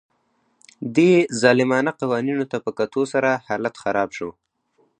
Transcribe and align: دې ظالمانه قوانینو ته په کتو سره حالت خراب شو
دې 0.95 1.13
ظالمانه 1.41 1.91
قوانینو 1.99 2.45
ته 2.51 2.57
په 2.65 2.71
کتو 2.77 3.01
سره 3.13 3.29
حالت 3.47 3.75
خراب 3.83 4.09
شو 4.17 4.29